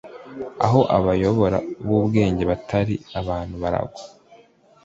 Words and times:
aho 0.65 0.81
abayobora 0.97 1.57
b’ubwenge 1.85 2.43
batari 2.51 2.95
abantu 3.19 3.55
baragwa 3.63 4.01